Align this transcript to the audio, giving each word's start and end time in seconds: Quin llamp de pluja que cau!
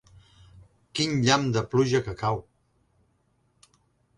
Quin 0.99 1.13
llamp 1.27 1.45
de 1.57 1.63
pluja 1.75 2.01
que 2.09 2.17
cau! 2.25 2.41